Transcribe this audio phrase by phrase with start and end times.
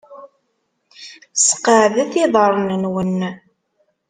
[1.45, 3.19] Sqeɛdet iḍarren-nwen.